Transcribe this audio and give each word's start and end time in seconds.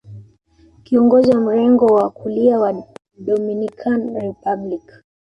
Kiongozi 0.83 1.31
wa 1.31 1.41
mrengo 1.41 1.85
wa 1.85 2.09
kulia 2.09 2.59
wa 2.59 2.83
Dominican 3.17 4.15
Republic 4.19 4.93